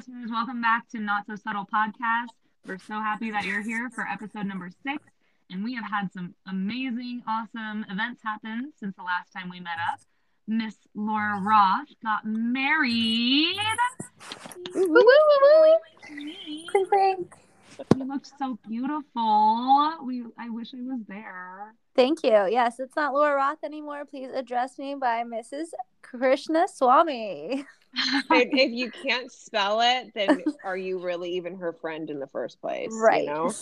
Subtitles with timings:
[0.00, 0.30] listeners.
[0.30, 2.30] Welcome back to Not So Subtle Podcast.
[2.66, 5.04] We're so happy that you're here for episode number six.
[5.50, 9.76] And we have had some amazing, awesome events happen since the last time we met
[9.92, 10.00] up.
[10.48, 13.58] Miss Laura Roth got married.
[14.74, 15.76] Woo, woo, woo, woo.
[16.70, 17.34] Clink, clink.
[17.94, 19.98] You look so beautiful.
[20.02, 21.74] We I wish I was there.
[21.94, 22.48] Thank you.
[22.48, 24.06] Yes, it's not Laura Roth anymore.
[24.06, 25.72] Please address me by Mrs.
[26.00, 27.66] Krishna Swami.
[27.94, 32.26] And if you can't spell it, then are you really even her friend in the
[32.26, 32.90] first place?
[32.92, 33.24] Right.
[33.24, 33.52] You know?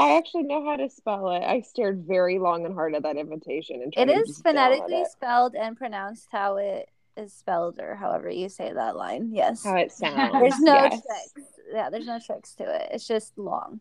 [0.00, 1.42] I actually know how to spell it.
[1.42, 5.10] I stared very long and hard at that invitation and it is phonetically it.
[5.10, 9.30] spelled and pronounced how it is spelled, or however you say that line.
[9.32, 9.64] Yes.
[9.64, 10.32] how it sounds.
[10.32, 11.02] There's no yes.
[11.02, 11.50] tricks.
[11.72, 12.90] Yeah, there's no tricks to it.
[12.92, 13.80] It's just long.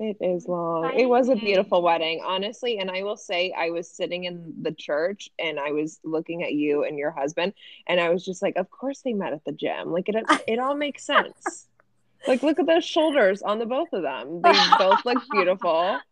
[0.00, 0.98] It is long.
[0.98, 2.78] It was a beautiful wedding, honestly.
[2.78, 6.54] And I will say, I was sitting in the church and I was looking at
[6.54, 7.52] you and your husband,
[7.86, 9.92] and I was just like, of course they met at the gym.
[9.92, 11.66] Like it, it all makes sense.
[12.26, 14.40] like look at those shoulders on the both of them.
[14.40, 16.00] They both look beautiful,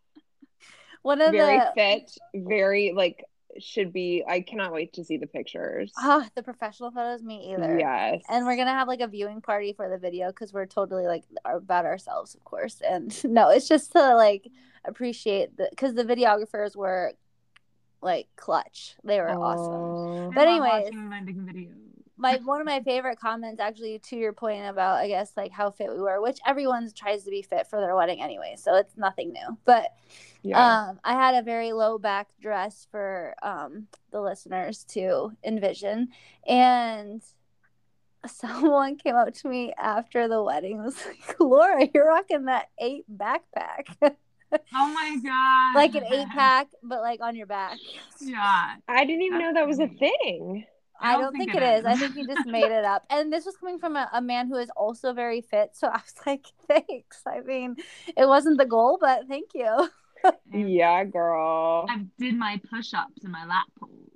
[1.01, 3.23] One of very the fit, very like
[3.57, 4.23] should be.
[4.27, 5.91] I cannot wait to see the pictures.
[5.97, 7.79] ah, the professional photos, me either.
[7.79, 11.07] Yes, And we're gonna have like a viewing party for the video because we're totally
[11.07, 12.81] like about ourselves, of course.
[12.81, 14.49] And no, it's just to like
[14.85, 17.13] appreciate the because the videographers were
[18.01, 18.95] like clutch.
[19.03, 20.31] They were awesome.
[20.33, 21.88] But I love anyways.
[22.21, 22.45] Watching wedding videos.
[22.45, 25.69] my one of my favorite comments actually to your point about i guess like how
[25.71, 28.95] fit we were which everyone tries to be fit for their wedding anyway so it's
[28.97, 29.93] nothing new but
[30.43, 30.87] Yeah.
[30.89, 36.09] um i had a very low back dress for um the listeners to envision
[36.47, 37.21] and
[38.25, 43.05] someone came up to me after the wedding was like laura you're rocking that eight
[43.11, 43.87] backpack
[44.73, 45.75] Oh my god.
[45.75, 47.77] like an eight pack but like on your back
[48.19, 48.75] Yeah.
[48.87, 50.65] I didn't even know that was a thing.
[51.01, 51.85] I don't, think, it is.
[51.85, 53.05] I think you just made it up.
[53.09, 55.71] And this was coming from a, a man who is also very fit.
[55.73, 57.21] So I was like, thanks.
[57.25, 57.77] I mean,
[58.17, 59.89] it wasn't the goal, but thank you.
[60.51, 61.85] Yeah, girl.
[61.89, 64.08] I did my push-ups and my lat pulls.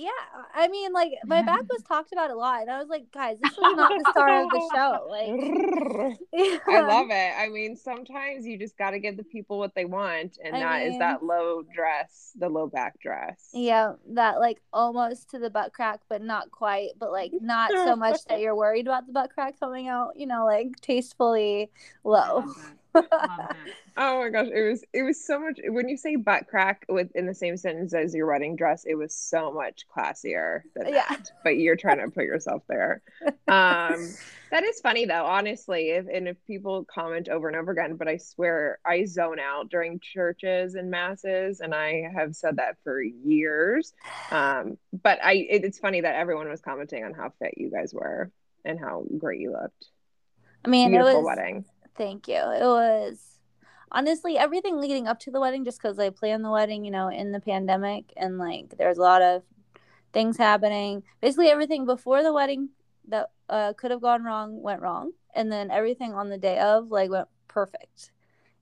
[0.00, 0.10] Yeah.
[0.54, 2.62] I mean, like, my back was talked about a lot.
[2.62, 5.06] And I was like, guys, this was not the star of the show.
[5.10, 6.18] Like,
[6.68, 7.32] I love it.
[7.36, 10.60] I mean, sometimes you just got to give the people what they want, and I
[10.60, 13.50] that is mean- that low dress, the low back dress.
[13.52, 17.96] Yeah, that like almost to the butt crack, but not quite, but like not so
[17.96, 21.70] much that you're worried about the butt crack coming out, you know, like tastefully
[22.04, 22.42] low.
[22.42, 22.70] Mm-hmm.
[22.94, 23.12] Loved it.
[23.12, 23.74] Loved it.
[23.96, 25.58] Oh my gosh, it was it was so much.
[25.68, 28.94] When you say butt crack with in the same sentence as your wedding dress, it
[28.94, 31.04] was so much classier than Yeah.
[31.08, 31.30] that.
[31.44, 33.02] But you're trying to put yourself there.
[33.48, 34.08] Um,
[34.50, 35.90] that is funny though, honestly.
[35.90, 39.68] If and if people comment over and over again, but I swear I zone out
[39.70, 43.92] during churches and masses, and I have said that for years.
[44.30, 47.92] Um, but I it, it's funny that everyone was commenting on how fit you guys
[47.92, 48.30] were
[48.64, 49.86] and how great you looked.
[50.64, 51.64] I mean, Beautiful it was wedding.
[52.00, 52.36] Thank you.
[52.36, 53.36] It was
[53.92, 57.08] honestly everything leading up to the wedding, just because I planned the wedding, you know,
[57.08, 59.42] in the pandemic, and like there's a lot of
[60.14, 61.02] things happening.
[61.20, 62.70] Basically, everything before the wedding
[63.08, 66.90] that uh, could have gone wrong went wrong, and then everything on the day of
[66.90, 68.12] like went perfect.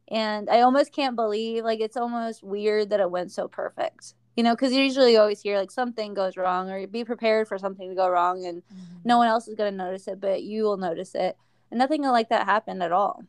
[0.08, 4.14] And I almost can't believe, like, it's almost weird that it went so perfect.
[4.36, 7.56] You know, because you usually always hear like something goes wrong, or be prepared for
[7.56, 8.64] something to go wrong, and
[9.04, 11.36] no one else is going to notice it, but you will notice it.
[11.70, 13.24] And nothing like that happened at all.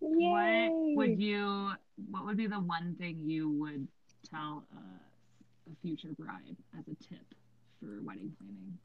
[0.00, 1.72] What would you?
[2.10, 3.88] What would be the one thing you would
[4.28, 7.34] tell a, a future bride as a tip
[7.80, 8.78] for wedding planning?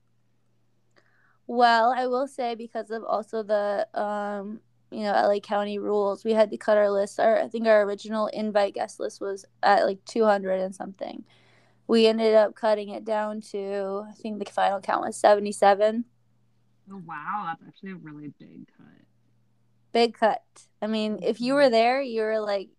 [1.47, 4.61] Well, I will say because of also the um,
[4.91, 7.19] you know, LA County rules, we had to cut our list.
[7.19, 11.23] Our I think our original invite guest list was at like 200 and something.
[11.87, 16.05] We ended up cutting it down to I think the final count was 77.
[16.91, 18.85] Oh wow, that's actually a really big cut.
[19.91, 20.41] Big cut.
[20.81, 22.69] I mean, if you were there, you were like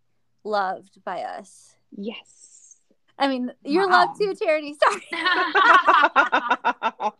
[0.45, 1.75] loved by us.
[1.97, 2.79] Yes.
[3.19, 4.07] I mean, you're Wow.
[4.07, 4.75] loved too, Charity.
[4.83, 5.03] Sorry.
[5.13, 7.11] I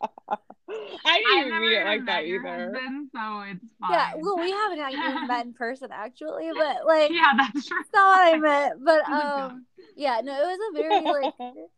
[1.19, 2.73] didn't I've even never mean it like that either.
[2.73, 3.91] husband, so it's fine.
[3.91, 7.77] Yeah, well, we haven't even met in person actually, but like yeah, that's true.
[7.79, 8.85] that's not what I meant.
[8.85, 9.51] But Oh my God.
[9.53, 9.67] um,
[9.97, 11.35] yeah, no, it was a very like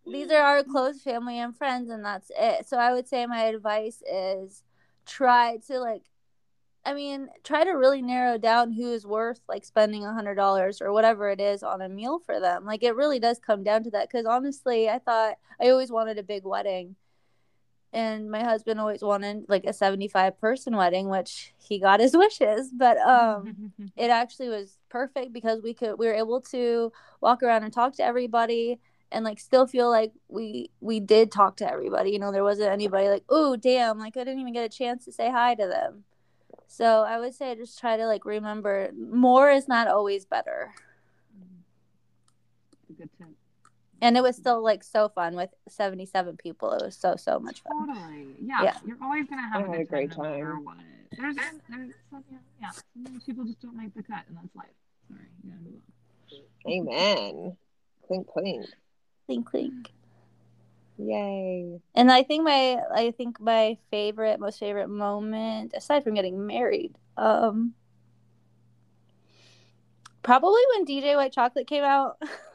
[0.07, 2.69] these are our close family and friends, and that's it.
[2.69, 4.63] So I would say my advice is
[5.07, 6.03] try to like,
[6.85, 10.93] I mean, try to really narrow down who's worth like spending a hundred dollars or
[10.93, 12.65] whatever it is on a meal for them.
[12.65, 14.09] Like it really does come down to that.
[14.09, 16.97] Because honestly, I thought I always wanted a big wedding.
[17.95, 22.71] And my husband always wanted like a 75 person wedding, which he got his wishes.
[22.75, 27.65] But um, it actually was perfect because we could we were able to walk around
[27.65, 28.81] and talk to everybody
[29.13, 32.69] and like still feel like we we did talk to everybody you know there wasn't
[32.69, 35.67] anybody like oh damn like i didn't even get a chance to say hi to
[35.67, 36.05] them
[36.67, 40.73] so i would say just try to like remember more is not always better
[42.99, 43.29] good tip.
[44.03, 47.63] and it was still like so fun with 77 people it was so so much
[47.63, 48.27] fun Totally.
[48.41, 48.63] Yeah.
[48.63, 48.77] Yeah.
[48.87, 50.65] You're always gonna have I a good a great time, no time.
[50.65, 50.77] what.
[51.17, 52.71] There's there's some, yeah, yeah.
[52.95, 54.67] Sometimes people just don't make the cut, and that's life.
[55.09, 55.21] Sorry.
[55.45, 55.81] You gotta move
[56.67, 56.73] on.
[56.73, 57.57] Amen.
[58.07, 58.67] Clink clink.
[59.27, 59.93] Clink clink
[60.99, 61.81] Yay.
[61.95, 66.95] and i think my i think my favorite most favorite moment aside from getting married
[67.17, 67.75] um
[70.23, 72.19] probably when dj white chocolate came out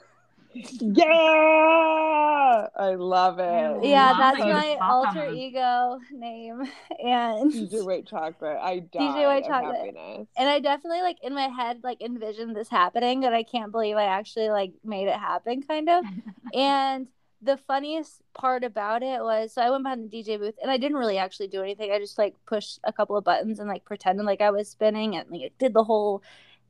[0.80, 2.68] Yeah.
[2.75, 3.83] I love it.
[3.88, 6.62] yeah love that's that you my talk on alter ego name
[7.04, 8.57] and DJ White Chocolate.
[8.62, 10.27] I died DJ White of Chocolate.
[10.38, 13.95] and i definitely like in my head like envisioned this happening and i can't believe
[13.95, 16.04] i actually like made it happen kind of
[16.54, 17.07] and
[17.42, 20.77] the funniest part about it was so i went behind the dj booth and i
[20.77, 23.86] didn't really actually do anything i just like pushed a couple of buttons and like
[23.86, 26.24] pretended like i was spinning and like did the whole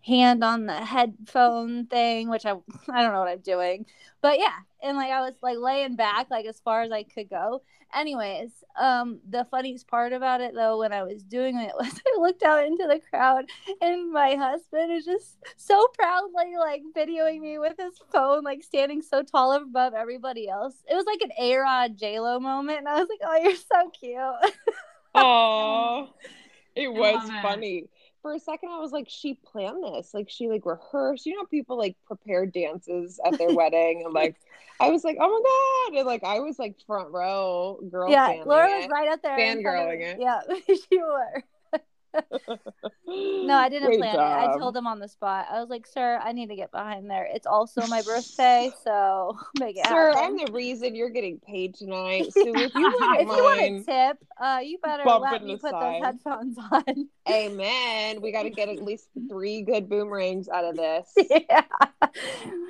[0.05, 3.85] hand on the headphone thing which i i don't know what i'm doing.
[4.21, 7.29] But yeah and like i was like laying back like as far as i could
[7.29, 7.61] go.
[7.95, 12.19] Anyways um the funniest part about it though when i was doing it was i
[12.19, 13.45] looked out into the crowd
[13.81, 19.01] and my husband is just so proudly like videoing me with his phone like standing
[19.01, 20.75] so tall above everybody else.
[20.89, 24.53] It was like an a-rod j-lo moment and i was like oh you're so cute.
[25.15, 26.09] Oh,
[26.75, 27.77] it was funny.
[27.77, 27.89] it.
[28.27, 30.13] For a second, I was like, she planned this.
[30.13, 31.25] Like, she like rehearsed.
[31.25, 34.35] You know, people like prepare dances at their wedding, and like,
[34.81, 38.11] I was like, oh my god, and like, I was like front row girl.
[38.11, 40.17] yeah laura was right up there in front of Fangirling it.
[40.19, 41.41] yeah she were
[43.07, 45.85] no i didn't Great plan it i told him on the spot i was like
[45.87, 50.13] sir i need to get behind there it's also my birthday so make it Sir,
[50.13, 50.39] happen.
[50.39, 52.33] I'm the reason you're getting paid tonight.
[52.33, 55.71] So if you if wouldn't you want a tip, uh, you better let me put
[55.71, 56.01] side.
[56.01, 57.09] those headphones on.
[57.29, 58.21] amen.
[58.21, 61.63] We got to get at least three good boomerangs out of this, yeah,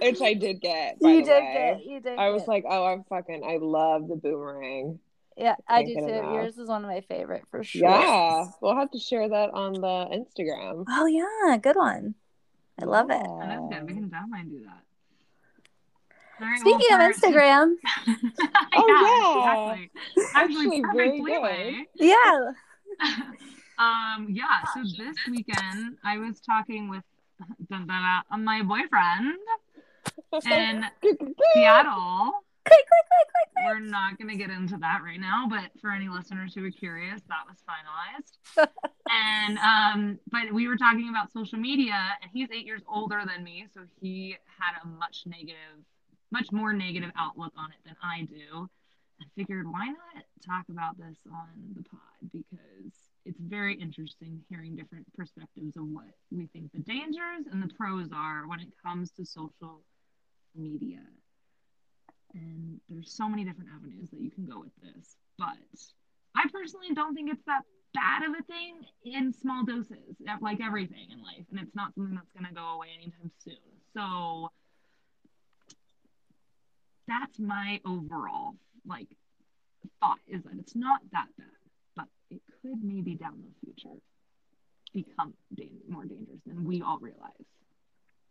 [0.01, 0.99] which I did get.
[0.99, 1.53] By you the did way.
[1.53, 1.85] get.
[1.85, 2.17] You did.
[2.17, 2.49] I was get.
[2.49, 4.99] like, oh, I'm fucking, I love the boomerang.
[5.37, 6.05] Yeah, I do too.
[6.07, 6.33] enough.
[6.33, 7.89] Yours is one of my favorite for sure.
[7.89, 9.79] Yeah, we'll have to share that on the
[10.17, 10.85] Instagram.
[10.89, 12.15] Oh yeah, good one.
[12.79, 13.21] I love it.
[13.23, 13.87] Oh, that's good.
[13.87, 14.83] We can definitely do that.
[16.39, 17.73] All right, Speaking well, of Instagram,
[18.75, 19.79] Oh, yeah, yeah.
[19.79, 19.91] exactly.
[20.35, 21.85] Actually, Actually, perfect very leeway.
[21.95, 22.51] yeah,
[23.79, 24.63] um, yeah.
[24.73, 27.01] So this weekend, I was talking with
[27.39, 29.33] dun, dun, dun, uh, my boyfriend
[30.45, 30.85] in
[31.55, 32.31] Seattle.
[32.67, 35.91] Click, click, click, click, We're not going to get into that right now, but for
[35.91, 38.67] any listeners who are curious, that was finalized.
[39.09, 43.43] and um, but we were talking about social media, and he's eight years older than
[43.43, 45.83] me, so he had a much negative,
[46.31, 48.69] much more negative outlook on it than I do.
[49.19, 52.91] I figured why not talk about this on the pod because
[53.25, 58.09] it's very interesting hearing different perspectives of what we think the dangers and the pros
[58.13, 59.81] are when it comes to social
[60.55, 60.99] media
[62.33, 65.57] and there's so many different avenues that you can go with this but
[66.35, 67.61] i personally don't think it's that
[67.93, 68.75] bad of a thing
[69.05, 72.75] in small doses like everything in life and it's not something that's going to go
[72.75, 73.55] away anytime soon.
[73.93, 74.51] So
[77.07, 79.07] that's my overall like
[79.99, 81.47] thought is that it's not that bad
[81.95, 83.95] but it could maybe down the future
[84.93, 85.33] become
[85.89, 87.31] more dangerous than we all realize.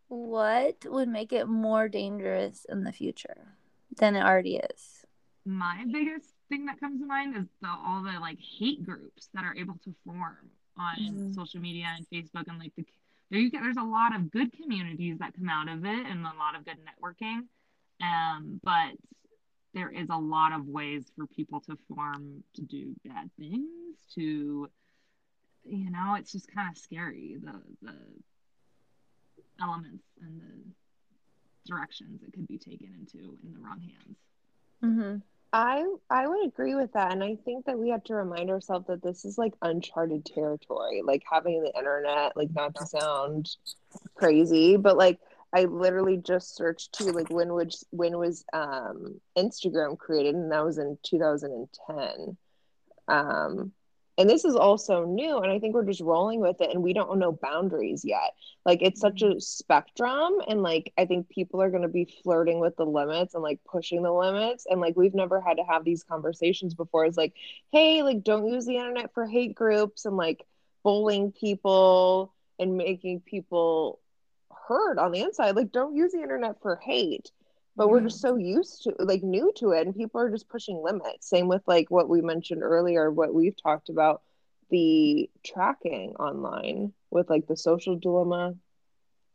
[0.07, 3.57] What would make it more dangerous in the future
[3.95, 5.05] than it already is?
[5.45, 9.45] my biggest thing that comes to mind is the all the like hate groups that
[9.45, 11.33] are able to form on Mhm.
[11.33, 12.85] social media and Facebook and like the
[13.29, 16.19] there you get there's a lot of good communities that come out of it and
[16.25, 17.47] a lot of good networking
[18.01, 18.97] um but
[19.73, 24.69] there is a lot of ways for people to form to do bad things to
[25.63, 27.95] you know it's just kind of scary the the
[29.61, 30.53] elements and the
[31.67, 34.17] directions it could be taken into in the wrong hands
[34.83, 35.17] Mm-hmm.
[35.53, 38.87] I I would agree with that, and I think that we have to remind ourselves
[38.87, 41.01] that this is like uncharted territory.
[41.03, 43.49] Like having the internet, like not to sound
[44.15, 45.19] crazy, but like
[45.53, 50.65] I literally just searched too, like when was when was um Instagram created, and that
[50.65, 52.37] was in 2010.
[53.07, 53.71] Um,
[54.17, 56.93] and this is also new, and I think we're just rolling with it, and we
[56.93, 58.33] don't know boundaries yet.
[58.65, 62.59] Like it's such a spectrum, and like I think people are going to be flirting
[62.59, 65.83] with the limits and like pushing the limits, and like we've never had to have
[65.85, 67.05] these conversations before.
[67.05, 67.33] It's like,
[67.71, 70.45] hey, like don't use the internet for hate groups and like
[70.83, 73.99] bullying people and making people
[74.67, 75.55] hurt on the inside.
[75.55, 77.31] Like don't use the internet for hate.
[77.77, 80.81] But we're just so used to like new to it and people are just pushing
[80.83, 81.29] limits.
[81.29, 84.23] Same with like what we mentioned earlier what we've talked about
[84.69, 88.55] the tracking online with like the social dilemma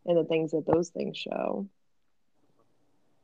[0.04, 1.68] and the things that those things show.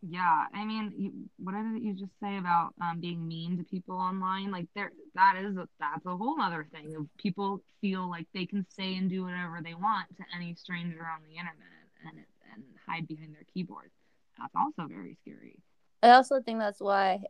[0.01, 3.97] Yeah i mean you, what did you just say about um, being mean to people
[3.97, 4.53] online?
[4.53, 8.47] Like there that is a, that's a whole other thing of people feel like they
[8.47, 12.19] can say and do whatever they want to any stranger on the internet and
[12.55, 13.91] and hide behind their keyboard
[14.39, 15.57] that's also very scary
[16.03, 17.21] I also think that's why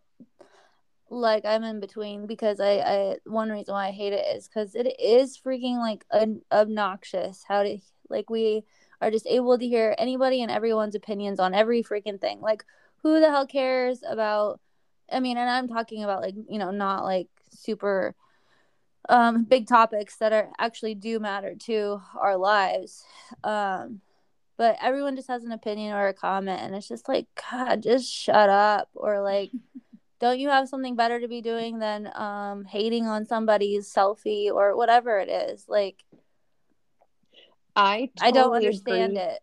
[1.11, 4.75] like I'm in between because I, I one reason why I hate it is because
[4.75, 7.79] it is freaking like an obnoxious how to
[8.11, 8.65] like we
[9.01, 12.41] are just able to hear anybody and everyone's opinions on every freaking thing.
[12.41, 12.65] Like
[13.03, 14.61] who the hell cares about
[15.11, 18.15] I mean, and I'm talking about like, you know, not like super
[19.09, 23.05] um big topics that are actually do matter to our lives.
[23.45, 24.03] Um
[24.59, 28.13] but everyone just has an opinion or a comment and it's just like god, just
[28.13, 29.51] shut up or like
[30.21, 34.77] don't you have something better to be doing than um hating on somebody's selfie or
[34.77, 35.65] whatever it is?
[35.69, 36.05] Like
[37.75, 39.23] I totally I don't understand agree.
[39.23, 39.41] it.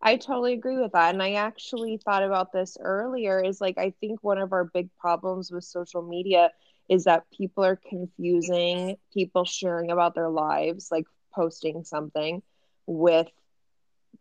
[0.00, 1.12] I totally agree with that.
[1.14, 4.88] And I actually thought about this earlier is like, I think one of our big
[4.98, 6.50] problems with social media
[6.88, 12.42] is that people are confusing people sharing about their lives, like posting something,
[12.86, 13.28] with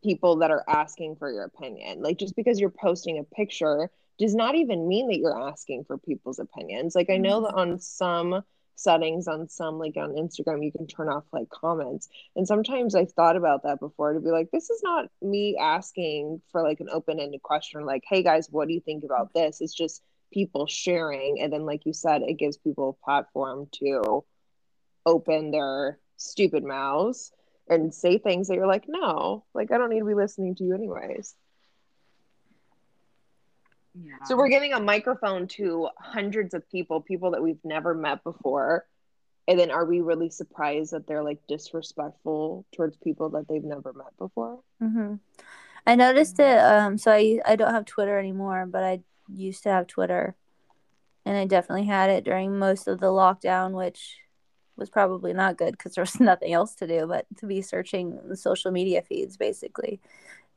[0.03, 2.01] people that are asking for your opinion.
[2.01, 5.97] Like, just because you're posting a picture does not even mean that you're asking for
[5.97, 6.95] people's opinions.
[6.95, 7.55] Like, I know mm-hmm.
[7.55, 8.43] that on some
[8.81, 12.09] settings on some like on Instagram you can turn off like comments.
[12.35, 16.41] And sometimes I've thought about that before to be like this is not me asking
[16.51, 19.61] for like an open-ended question like hey guys what do you think about this?
[19.61, 20.01] It's just
[20.33, 24.23] people sharing and then like you said it gives people a platform to
[25.05, 27.31] open their stupid mouths
[27.69, 30.63] and say things that you're like no, like I don't need to be listening to
[30.63, 31.35] you anyways.
[33.93, 38.23] yeah So we're giving a microphone to hundreds of people, people that we've never met
[38.23, 38.85] before.
[39.47, 43.91] And then are we really surprised that they're like disrespectful towards people that they've never
[43.93, 44.59] met before?
[44.79, 45.15] hmm
[45.85, 46.59] I noticed it.
[46.59, 49.01] Um, so I I don't have Twitter anymore, but I
[49.33, 50.35] used to have Twitter,
[51.25, 54.19] and I definitely had it during most of the lockdown, which
[54.81, 58.19] was probably not good because there was nothing else to do but to be searching
[58.35, 60.01] social media feeds basically.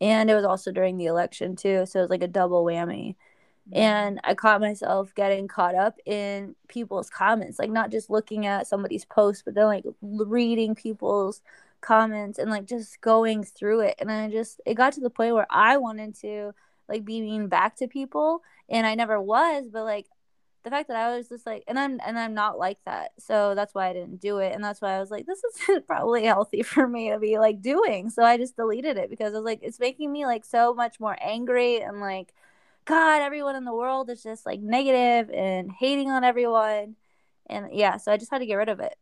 [0.00, 3.14] And it was also during the election too, so it was like a double whammy.
[3.72, 8.66] And I caught myself getting caught up in people's comments, like not just looking at
[8.66, 11.40] somebody's post, but then like reading people's
[11.80, 13.94] comments and like just going through it.
[13.98, 16.52] And I just, it got to the point where I wanted to
[16.88, 18.42] like be mean back to people.
[18.68, 20.06] And I never was, but like
[20.64, 23.12] the fact that I was just like, and I'm, and I'm not like that.
[23.18, 24.54] So that's why I didn't do it.
[24.54, 27.60] And that's why I was like, this isn't probably healthy for me to be like
[27.60, 28.08] doing.
[28.08, 30.98] So I just deleted it because I was like, it's making me like so much
[30.98, 32.32] more angry and like,
[32.86, 36.96] God, everyone in the world is just like negative and hating on everyone.
[37.46, 38.96] And yeah, so I just had to get rid of it.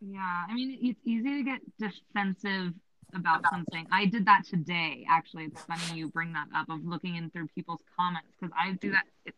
[0.00, 2.74] Yeah, I mean, it's easy to get defensive
[3.14, 3.86] about something.
[3.92, 5.44] I did that today, actually.
[5.44, 8.90] It's funny you bring that up of looking in through people's comments because I do
[8.90, 9.04] that.
[9.24, 9.36] It's,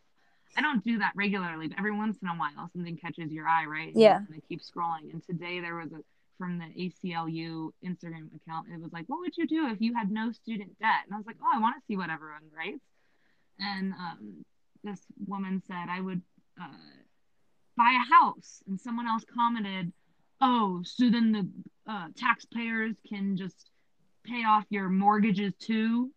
[0.56, 3.66] I don't do that regularly, but every once in a while something catches your eye,
[3.66, 3.92] right?
[3.92, 4.16] And- Yeah.
[4.18, 5.12] And I keep scrolling.
[5.12, 6.00] And today there was a
[6.38, 8.66] from the ACLU Instagram account.
[8.70, 11.04] It was like, what would you do if you had no student debt?
[11.06, 12.84] And I was like, oh, I want to see what everyone writes.
[13.58, 14.44] And um,
[14.84, 16.20] this woman said, I would
[16.60, 16.66] uh,
[17.76, 18.62] buy a house.
[18.68, 19.92] And someone else commented,
[20.42, 23.70] oh, so then the uh, taxpayers can just
[24.25, 26.10] pay off your mortgages too,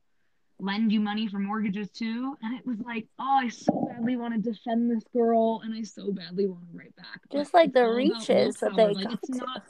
[0.60, 2.38] lend you money for mortgages too.
[2.42, 5.84] And it was like, oh, I so badly want to defend this girl, and I
[5.84, 7.22] so badly want to write back.
[7.30, 9.64] But Just like the reaches that they like got it's not.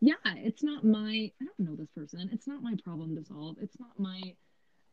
[0.00, 1.30] Yeah, it's not my.
[1.40, 2.28] I don't know this person.
[2.32, 3.56] It's not my problem to solve.
[3.60, 4.34] It's not my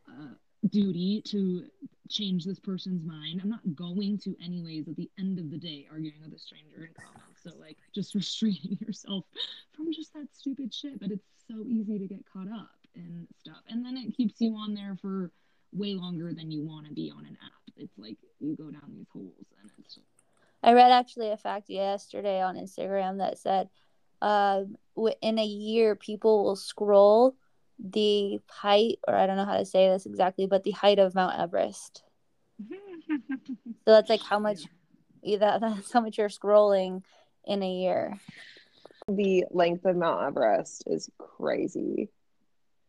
[0.08, 0.34] uh,
[0.70, 1.66] duty to
[2.10, 3.42] change this person's mind.
[3.44, 6.86] I'm not going to, anyways, at the end of the day, arguing with a stranger
[6.86, 7.44] in comments.
[7.44, 9.26] So, like, just restraining yourself
[9.74, 11.00] from just that stupid shit.
[11.00, 13.62] But it's so easy to get caught up and stuff.
[13.70, 15.32] And then it keeps you on there for
[15.74, 17.74] way longer than you want to be on an app.
[17.78, 19.98] It's like you go down these holes and it's
[20.64, 23.70] I read actually a fact yesterday on Instagram that said
[24.22, 24.78] um,
[25.22, 27.36] in a year, people will scroll
[27.80, 31.16] the height, or I don't know how to say this exactly, but the height of
[31.16, 32.04] Mount Everest.
[33.84, 34.60] So that's like how much,
[35.24, 35.58] yeah.
[35.60, 37.02] that's how much you're scrolling
[37.46, 38.20] in a year.
[39.08, 42.10] The length of Mount Everest is crazy.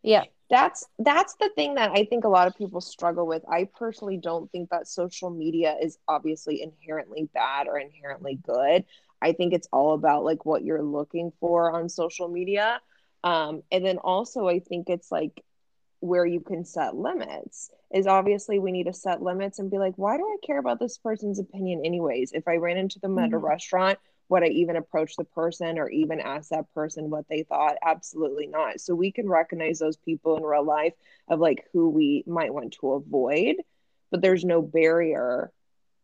[0.03, 0.25] Yeah.
[0.51, 3.43] That's that's the thing that I think a lot of people struggle with.
[3.51, 8.85] I personally don't think that social media is obviously inherently bad or inherently good.
[9.23, 12.81] I think it's all about like what you're looking for on social media.
[13.25, 15.43] Um, and then also I think it's like
[16.01, 19.95] where you can set limits is obviously we need to set limits and be like
[19.97, 23.33] why do i care about this person's opinion anyways if i ran into them at
[23.33, 23.43] a Mhm.
[23.43, 23.99] restaurant
[24.33, 27.77] would i even approach the person or even ask that person what they thought?
[27.85, 28.81] Absolutely not.
[28.81, 30.95] So we can recognize those people in real life
[31.29, 33.57] of like who we might want to avoid
[34.11, 35.51] but there's no barrier.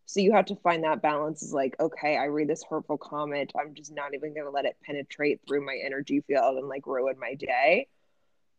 [0.06, 3.52] So you have to find that balance is like okay i read this hurtful comment
[3.58, 6.86] i'm just not even going to let it penetrate through my energy field and like
[6.86, 7.88] ruin my day.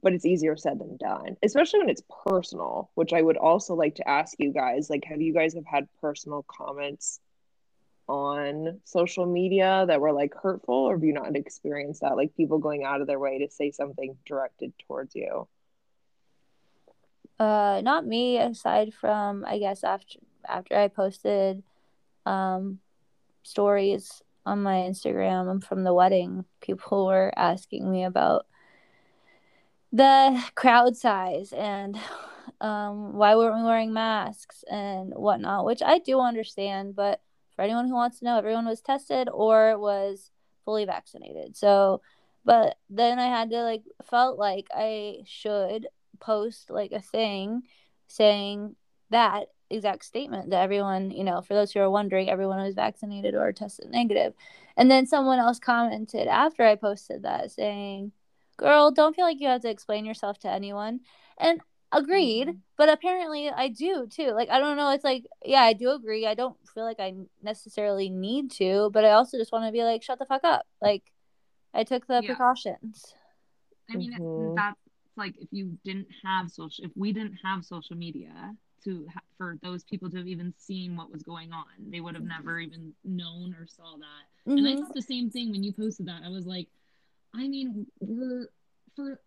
[0.02, 3.96] But it's easier said than done especially when it's personal which i would also like
[3.96, 7.20] to ask you guys like have you guys have had personal comments
[8.10, 12.58] on social media that were like hurtful or have you not experienced that like people
[12.58, 15.48] going out of their way to say something directed towards you
[17.40, 18.38] Uh, not me.
[18.38, 21.64] Aside from, I guess after after I posted,
[22.26, 22.80] um,
[23.44, 28.46] stories on my Instagram from the wedding, people were asking me about
[29.92, 31.98] the crowd size and
[32.62, 36.96] um why weren't we wearing masks and whatnot, which I do understand.
[36.96, 37.22] But
[37.60, 40.32] for anyone who wants to know, everyone was tested or was
[40.64, 41.58] fully vaccinated.
[41.58, 42.02] So,
[42.46, 45.88] but then I had to like felt like I should
[46.22, 47.64] post like a thing
[48.08, 48.78] saying
[49.10, 53.36] that exact statement that everyone, you know, for those who are wondering, everyone was vaccinated
[53.36, 54.34] or tested negative.
[54.78, 58.14] And then someone else commented after I posted that saying,
[58.56, 61.02] Girl, don't feel like you have to explain yourself to anyone.
[61.38, 61.60] And
[61.92, 62.60] agreed, Mhm.
[62.78, 64.32] but apparently I do too.
[64.32, 64.92] Like, I don't know.
[64.92, 66.26] It's like, yeah, I do agree.
[66.28, 69.84] I don't feel like I necessarily need to, but I also just want to be
[69.84, 70.66] like, shut the fuck up.
[70.82, 71.04] Like,
[71.74, 72.28] I took the Yeah.
[72.28, 73.14] precautions.
[73.90, 74.56] I mean, Mhm.
[74.56, 74.80] that's
[75.16, 79.58] like if you didn't have social, if we didn't have social media to ha- for
[79.62, 82.96] those people to have even seen what was going on, they would have never even
[83.04, 84.26] known or saw that.
[84.46, 84.80] And I Mhm.
[84.80, 86.24] thought the same thing when you posted that.
[86.24, 86.70] I was like,
[87.34, 88.50] I mean, we're
[88.96, 89.20] for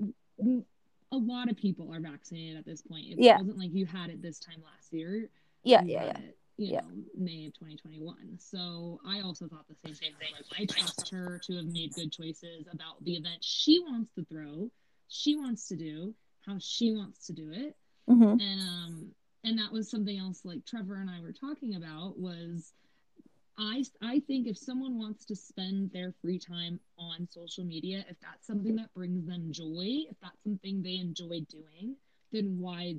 [1.12, 3.06] a lot of people are vaccinated at this point.
[3.06, 3.36] It Yeah.
[3.36, 5.28] wasn't like you had it this time last year.
[5.62, 6.18] Yeah, yeah, yeah.
[6.18, 6.80] it, you Yeah.
[6.80, 8.38] know, May of 2021.
[8.38, 10.12] So I also thought the same thing.
[10.32, 14.24] Like, I trust her to have made good choices about the event she wants to
[14.24, 14.70] throw,
[15.08, 16.14] she wants to do,
[16.46, 17.76] how she wants to do it.
[18.08, 22.18] hmm And um and that was something else like Trevor and I were talking about
[22.18, 22.72] was
[23.62, 28.18] I I think if someone wants to spend their free time on social media, if
[28.20, 31.96] that's something that brings them joy, if that's something they enjoy doing,
[32.32, 32.96] then why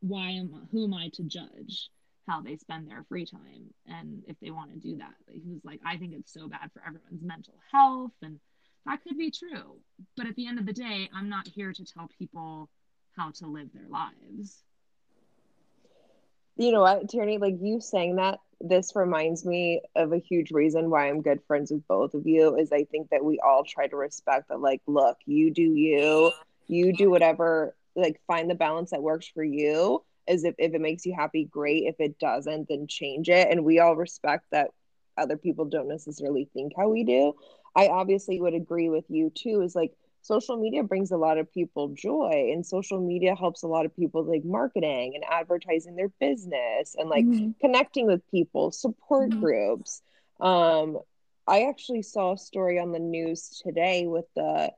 [0.00, 1.90] why am I who am I to judge
[2.26, 5.14] how they spend their free time and if they want to do that?
[5.30, 8.40] He was like, I think it's so bad for everyone's mental health and
[8.86, 9.78] that could be true.
[10.16, 12.68] But at the end of the day, I'm not here to tell people
[13.16, 14.64] how to live their lives.
[16.56, 20.90] you know what, Tierney, like you saying that, this reminds me of a huge reason
[20.90, 23.86] why I'm good friends with both of you is I think that we all try
[23.86, 26.32] to respect that, like, look, you do you,
[26.66, 30.04] you do whatever, like, find the balance that works for you.
[30.28, 31.84] As if, if it makes you happy, great.
[31.84, 33.48] If it doesn't, then change it.
[33.50, 34.70] And we all respect that
[35.16, 37.32] other people don't necessarily think how we do.
[37.74, 41.52] I obviously would agree with you too, is like social media brings a lot of
[41.52, 46.08] people joy and social media helps a lot of people like marketing and advertising their
[46.20, 47.54] business and like Mhm.
[47.60, 49.40] connecting with people support Mhm.
[49.40, 50.02] groups
[50.40, 50.98] um
[51.46, 54.72] i actually saw a story on the news today with the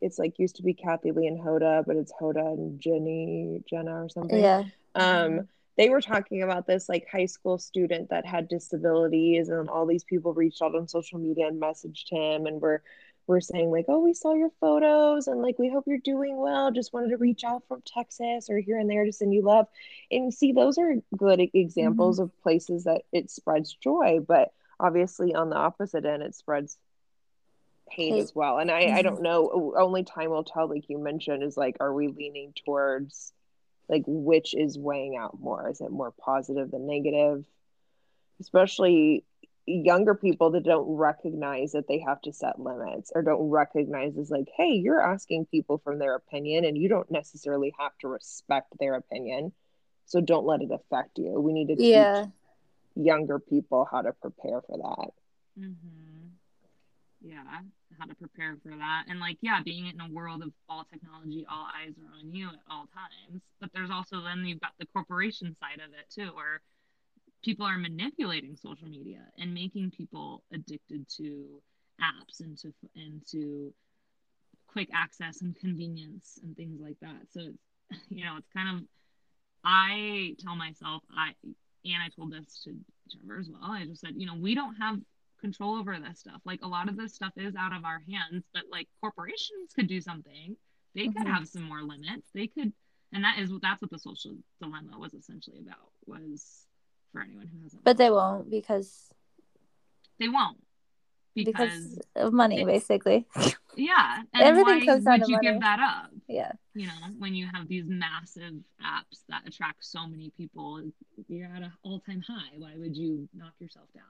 [0.00, 4.04] it's like used to be kathie lee and hoda but it's hoda and jenny jenna
[4.04, 4.64] or something Yeah.
[4.94, 5.40] um
[5.76, 10.04] they were talking about this like high school student that had disabilities and all these
[10.04, 12.82] people reached out on social media and messaged him and were
[13.30, 16.70] were saying like oh we saw your photos and like we hope you're doing well.
[16.72, 19.66] Just wanted to reach out from texas or here and there to send you love.
[20.10, 25.50] And see those are good examples of places that it spreads joy but obviously on
[25.50, 26.76] the opposite end it spreads
[27.90, 28.58] hate as well.
[28.58, 29.02] And i i Mhm.
[29.02, 33.32] don't know only time will tell like you mentioned is like are we leaning towards
[33.88, 35.68] like which is weighing out more?
[35.68, 37.44] Is it more positive than negative?
[38.40, 39.24] Especially
[39.66, 44.30] younger people that don't recognize that they have to set limits or don't recognize as
[44.30, 48.72] like hey you're asking people from their opinion and you don't necessarily have to respect
[48.78, 49.52] their opinion
[50.06, 52.26] so don't let it affect you we need to Yeah.
[52.26, 52.28] teach
[52.96, 55.10] younger people how to prepare for that
[55.58, 56.28] Mm-hmm.
[57.22, 57.60] Yeah,
[57.98, 59.04] how to prepare for that.
[59.08, 62.48] And like, yeah, being in a world of all technology, all eyes are on you
[62.48, 63.42] at all times.
[63.60, 66.60] But there's also then you've got the corporation side of it too, where
[67.42, 71.62] people are manipulating social media and making people addicted to
[72.00, 73.72] apps and to and to
[74.68, 77.20] quick access and convenience and things like that.
[77.30, 77.58] So it's
[78.10, 78.84] you know, it's kind of
[79.64, 81.34] I tell myself I
[81.84, 82.74] and I told this to
[83.10, 83.70] Trevor as well.
[83.70, 84.98] I just said, you know, we don't have
[85.40, 86.40] control over this stuff.
[86.44, 89.88] Like a lot of this stuff is out of our hands, but like corporations could
[89.88, 90.56] do something.
[90.94, 91.26] They could Mhm.
[91.26, 92.30] have some more limits.
[92.34, 92.72] They could
[93.12, 96.66] and that is that's what the social dilemma was essentially about was
[97.12, 99.12] for anyone who hasn't But they won't because
[100.18, 100.58] they won't
[101.34, 103.26] because, because of money, basically.
[103.76, 105.48] yeah and everything why comes down would to you money.
[105.52, 106.52] give that up Yeah.
[106.74, 110.82] you know when you have these massive apps that attract so many people
[111.28, 114.04] you're at an all-time high why would you knock yourself down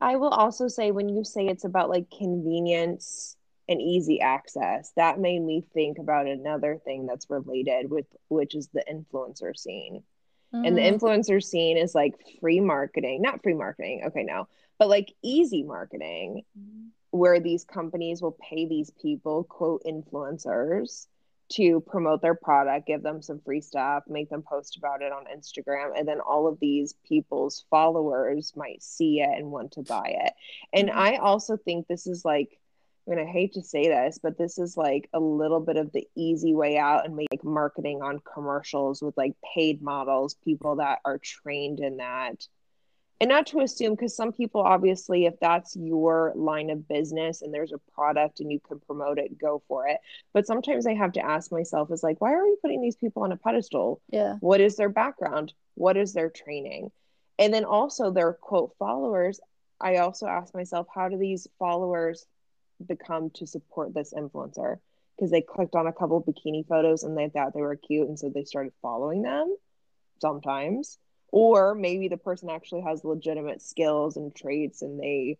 [0.00, 3.36] I will also say when you say it's about like convenience
[3.68, 8.68] and easy access, that made me think about another thing that's related with which is
[8.72, 10.04] the influencer scene.
[10.52, 10.98] And the Mhm.
[10.98, 16.44] influencer scene is like free marketing, not free marketing, okay, no, but like easy marketing
[17.10, 21.06] where these companies will pay these people, quote, influencers,
[21.50, 25.24] to promote their product, give them some free stuff, make them post about it on
[25.34, 25.98] Instagram.
[25.98, 30.34] And then all of these people's followers might see it and want to buy it.
[30.74, 30.94] And Mhm.
[30.94, 32.58] I also think this is like,
[33.08, 35.92] I mean, I hate to say this, but this is like a little bit of
[35.92, 40.76] the easy way out and make like marketing on commercials with like paid models, people
[40.76, 42.46] that are trained in that.
[43.20, 47.52] And not to assume because some people obviously if that's your line of business and
[47.52, 49.98] there's a product and you can promote it go for it.
[50.34, 53.22] But sometimes i have to ask myself is like why are we putting these people
[53.22, 54.02] on a pedestal?
[54.10, 54.34] Yeah.
[54.40, 55.54] what is their background?
[55.74, 56.90] What is their training?
[57.38, 59.40] And then also their quote followers.
[59.80, 62.26] I also ask myself how do these followers
[62.86, 64.78] become to support this influencer.
[65.16, 68.18] Because they clicked on a couple bikini photos and they thought they were cute and
[68.18, 69.56] so they started following them
[70.20, 70.98] sometimes.
[71.30, 75.38] Or maybe the person actually has legitimate skills and traits and they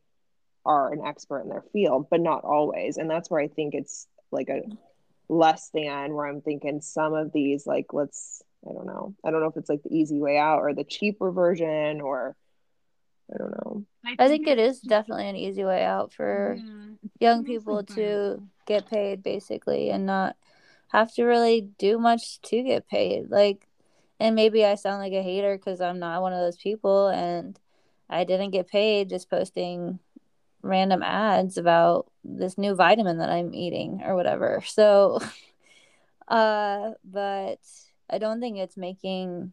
[0.67, 2.97] are an expert in their field but not always.
[2.97, 4.63] And that's where i think it's like a
[5.31, 9.15] less than where i'm thinking some of these like let's i don't know.
[9.25, 12.37] I don't know if it's like the easy way out or the cheaper version or
[13.33, 13.85] i don't know
[14.19, 18.87] I think it is definitely an easy way out for Yeah, young people to get
[18.89, 20.37] paid basically and not
[20.89, 23.31] have to really do much to get paid.
[23.31, 23.67] Like,
[24.19, 27.59] and maybe I sound like a hater because I'm not one of those people and
[28.09, 29.99] I didn't get paid just posting
[30.63, 34.63] random ads about this new vitamin that I'm eating or whatever.
[34.67, 35.21] So,
[36.29, 37.61] uh, but
[38.11, 39.53] I don't think it's making,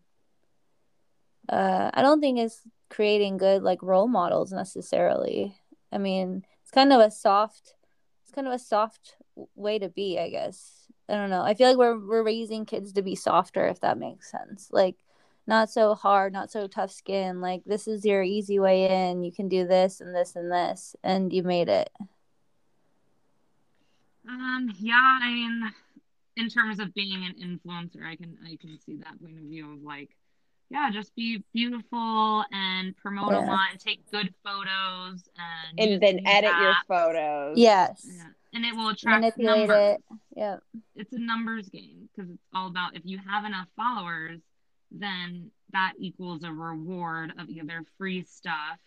[1.50, 5.58] uh, I don't think it's creating good like role models necessarily.
[5.92, 7.76] I mean, it's kind of a soft,
[8.24, 9.18] it's kind of a soft
[9.56, 10.88] way to be, I guess.
[11.08, 11.44] I don't know.
[11.44, 14.70] I feel like we're we're raising kids to be softer, if that makes sense.
[14.72, 14.96] Like,
[15.46, 17.42] not so hard, not so tough skin.
[17.42, 19.24] Like, this is your easy way in.
[19.24, 21.92] You can do this and this and this, and you made it.
[24.28, 25.72] Um, yeah, I mean,
[26.38, 29.74] in terms of being an influencer, I can I can see that point of view
[29.74, 30.10] of like,
[30.70, 36.18] yeah, just be beautiful and promote a lot and take good photos and and then
[36.18, 38.08] these edit your photos Yes.
[38.10, 38.24] Yeah.
[38.54, 39.96] And it will attract Manipulate numbers.
[39.96, 40.02] it.
[40.36, 40.58] Yeah.
[40.96, 44.40] It's a numbers game because it's all about if you have enough followers,
[44.92, 48.80] then that equals a reward of either free stuff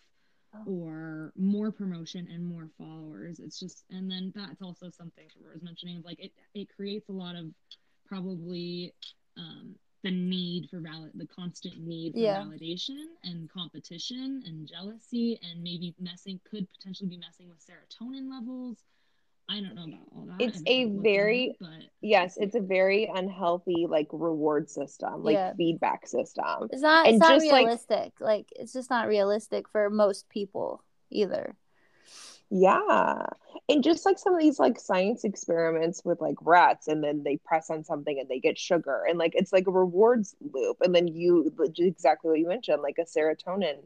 [0.66, 3.38] or more promotion and more followers.
[3.38, 7.10] It's just, and then that's also something Trevor was mentioning of like it, it creates
[7.10, 7.46] a lot of
[8.06, 8.94] probably
[9.36, 12.44] um, the need for valid, the constant need for Yeah.
[12.44, 18.84] validation and competition and jealousy, and maybe messing could potentially be messing with serotonin levels.
[19.50, 20.40] I don't know about all that.
[20.42, 25.54] It's a very- it, but yes it's a very unhealthy like reward system like Yeah.
[25.54, 27.06] feedback system It's not.
[27.06, 28.20] And It's not just, like- realistic.
[28.20, 31.56] Like, it's just not realistic for most people either.
[32.50, 33.26] Yeah.
[33.68, 37.36] And just like some of these like science experiments with like rats and then they
[37.36, 40.94] press on something and they get sugar and like it's like a rewards loop and
[40.94, 43.82] then you exactly what you mentioned like a serotonin mm-hmm.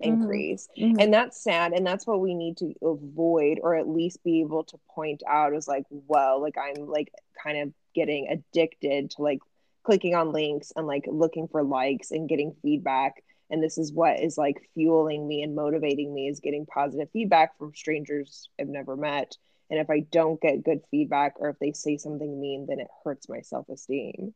[0.00, 0.68] increase.
[0.78, 1.00] Mm-hmm.
[1.00, 4.64] And that's sad and that's what we need to avoid or at least be able
[4.64, 9.40] to point out as like well like I'm like kind of getting addicted to like
[9.82, 14.20] clicking on links and like looking for likes and getting feedback and this is what
[14.20, 18.96] is like fueling me and motivating me is getting positive feedback from strangers I've never
[18.96, 19.36] met.
[19.70, 22.88] And if I don't get good feedback or if they say something mean, then it
[23.04, 24.34] hurts my self esteem.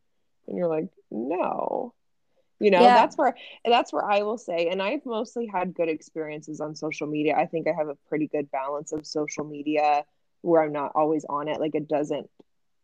[0.49, 1.94] And you're like, no.
[2.59, 2.94] You know, Yeah.
[2.94, 7.07] that's where that's where I will say, and I've mostly had good experiences on social
[7.07, 7.35] media.
[7.37, 10.05] I think I have a pretty good balance of social media
[10.42, 11.59] where I'm not always on it.
[11.61, 12.29] Like it doesn't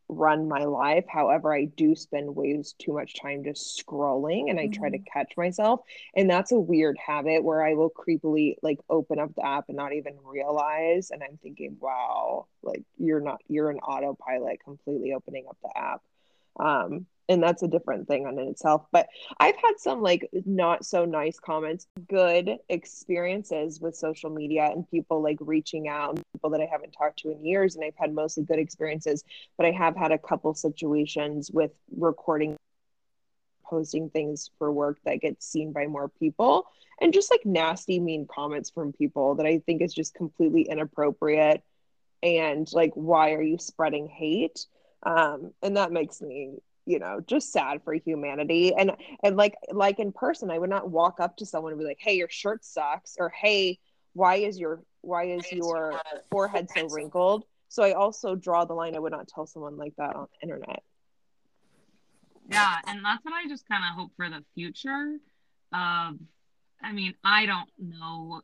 [0.08, 1.04] run my life.
[1.08, 5.36] However, I do spend way too much time just scrolling and I try to catch
[5.36, 5.80] myself.
[6.14, 9.76] And that's a weird habit where I will creepily like open up the app and
[9.76, 11.10] not even realize.
[11.10, 16.02] And I'm thinking, wow, like you're not, you're an autopilot completely opening up the app.
[16.58, 19.08] Um, and that's a different thing on in itself but
[19.40, 25.22] i've had some like not so nice comments good experiences with social media and people
[25.22, 28.42] like reaching out people that i haven't talked to in years and i've had mostly
[28.42, 29.24] good experiences
[29.56, 32.56] but i have had a couple situations with recording
[33.64, 36.66] posting things for work that gets seen by more people
[37.00, 41.62] and just like nasty mean comments from people that i think is just completely inappropriate
[42.22, 44.66] and like why are you spreading hate?
[45.04, 48.72] Um and that makes me you know just sad for humanity.
[48.74, 51.84] And and like like in person i would not walk up to someone and be
[51.84, 53.78] like hey your shirt sucks or hey
[54.14, 57.44] why is your why is your forehead so wrinkled?
[57.68, 60.46] So i also draw the line i would not tell someone like that on the
[60.46, 60.82] internet.
[62.48, 65.18] Yeah and that's what i just kind of hope for the future
[65.72, 66.14] of
[66.80, 68.40] i mean i don't know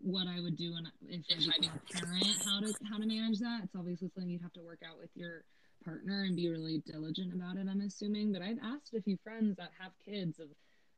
[0.00, 3.38] what i would do and if i became a parent how to how to manage
[3.38, 3.60] that.
[3.64, 5.44] It's obviously something you'd have to work out with your
[5.84, 8.32] partner and be really diligent about it, I'm assuming.
[8.32, 10.48] But I've asked a few friends that have kids of,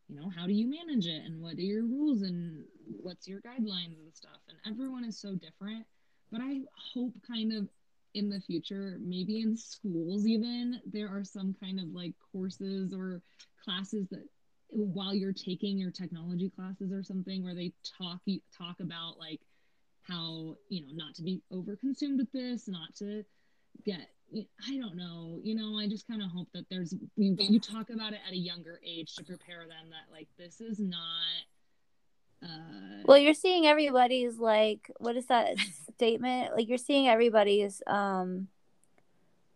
[0.09, 2.64] you know, how do you manage it and what are your rules and
[3.03, 4.40] what's your guidelines and stuff.
[4.49, 5.87] And everyone is so different.
[6.31, 6.61] But I
[6.92, 7.68] hope kind of
[8.14, 13.20] in the future, maybe in schools even, there are some kind of like courses or
[13.64, 14.25] classes that
[14.68, 18.20] while you're taking your technology classes or something where they talk
[18.57, 19.40] talk about like
[20.03, 23.23] how you know not to be over consumed with this not to
[23.85, 24.09] get
[24.68, 25.38] I don't know.
[25.42, 28.33] You know, I just kind of hope that there's you, you talk about it at
[28.33, 31.01] a younger age to prepare them that like this is not.
[32.42, 33.03] Uh...
[33.05, 35.57] Well, you're seeing everybody's like what is that
[35.94, 36.55] statement?
[36.55, 38.49] Like you're seeing everybody's um.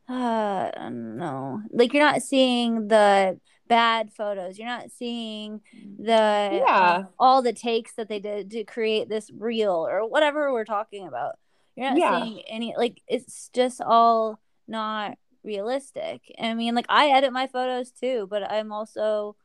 [0.08, 1.62] Uh, I don't know.
[1.70, 3.38] Like you're not seeing the
[3.68, 4.58] bad photos.
[4.58, 5.60] You're not seeing
[5.98, 10.52] the yeah uh, all the takes that they did to create this reel or whatever
[10.52, 11.38] we're talking about.
[11.76, 12.22] You're not yeah.
[12.22, 16.22] seeing any like it's just all not realistic.
[16.40, 19.36] I mean, like I edit my photos too, but I'm also,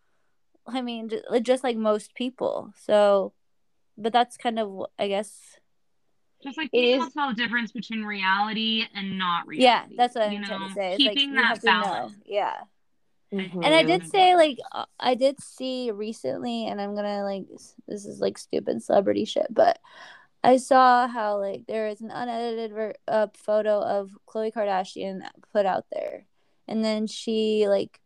[0.68, 1.10] I mean,
[1.42, 2.74] just like most people.
[2.78, 3.34] So,
[3.98, 5.58] but that's kind of, I guess.
[6.44, 9.64] Just like it is tell the difference between reality and not reality.
[9.64, 10.48] Yeah, that's what I'm know?
[10.48, 10.88] trying to say.
[10.90, 12.14] It's Keeping like, that balance.
[12.26, 12.56] Yeah.
[13.34, 13.64] Mm-hmm.
[13.64, 17.46] And I did say like uh, I did see recently, and I'm gonna like
[17.88, 19.80] this is like stupid celebrity shit, but
[20.44, 25.22] I saw how like there is an unedited ver- uh, photo of Khloe Kardashian
[25.54, 26.26] put out there,
[26.68, 28.00] and then she like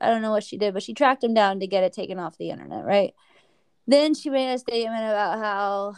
[0.00, 2.18] I don't know what she did, but she tracked him down to get it taken
[2.18, 3.14] off the internet, right?
[3.86, 5.94] Then she made a statement about how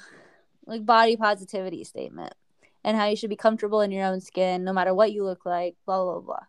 [0.67, 2.35] like body positivity statement
[2.85, 5.45] and how you should be comfortable in your own skin no matter what you look
[5.45, 6.47] like, blah blah blah.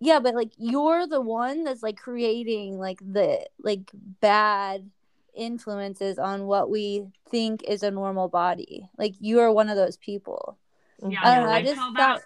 [0.00, 4.90] Yeah, but like you're the one that's like creating like the like bad
[5.36, 8.88] influences on what we think is a normal body.
[8.98, 10.58] Like you are one of those people.
[11.06, 12.22] Yeah, I, know, I, I just saw thought.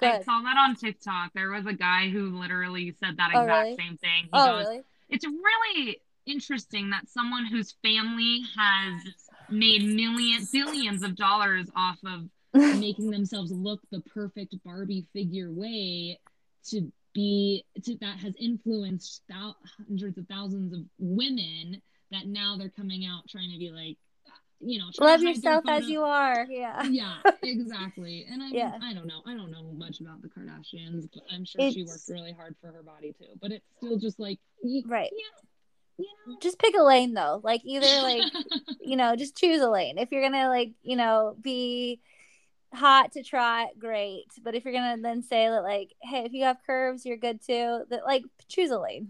[0.00, 1.32] That, I saw that on TikTok.
[1.34, 3.76] There was a guy who literally said that oh, exact oh, really?
[3.76, 4.24] same thing.
[4.24, 4.82] He oh, goes, really?
[5.10, 9.02] It's really interesting that someone whose family has
[9.50, 12.28] made millions, billions of dollars off of
[12.78, 16.18] making themselves look the perfect Barbie figure way
[16.68, 19.56] to be to, that has influenced thou-
[19.88, 21.80] hundreds of thousands of women
[22.10, 23.96] that now they're coming out trying to be like
[24.60, 26.46] you know love yourself as you are.
[26.48, 26.82] Yeah.
[26.88, 28.26] Yeah exactly.
[28.30, 28.78] And i yeah.
[28.82, 29.22] i don't know.
[29.26, 31.74] I don't know much about the kardashians but i'm sure it's...
[31.74, 34.38] she worked really hard for her body too but it's still just like
[34.86, 35.10] right.
[35.12, 35.48] yeah
[36.00, 36.38] you know.
[36.40, 37.40] just pick a lane though.
[37.42, 38.24] Like either like
[38.80, 39.98] you know just choose a lane.
[39.98, 42.00] If you're gonna like you know be
[42.72, 44.26] hot to trot great.
[44.42, 47.40] But if you're gonna then say that like hey if you have curves you're good
[47.44, 49.08] too that like choose a lane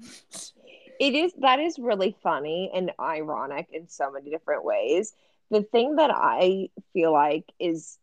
[1.01, 5.15] it is that is really funny and ironic in so many different ways.
[5.51, 7.99] The thing that I feel like is